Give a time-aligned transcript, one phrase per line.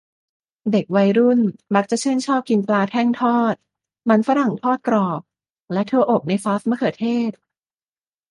[0.71, 1.39] เด็กวัยรุ่น
[1.75, 3.55] มักจะชื่นชอบกินปลาแท่งทอด
[4.09, 5.21] มันฝรั่งทอดกรอบ
[5.73, 7.31] และถั่วอบในซอสมะเขือเทศ